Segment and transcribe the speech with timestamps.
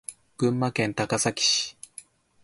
[0.35, 1.77] 群馬県高崎市